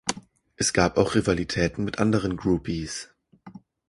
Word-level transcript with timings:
Es 0.55 0.73
gab 0.73 0.97
auch 0.97 1.13
Rivalitäten 1.13 1.85
mit 1.85 1.99
anderen 1.99 2.35
Groupies. 2.35 3.13